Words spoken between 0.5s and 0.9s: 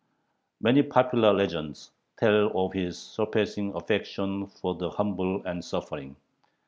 Many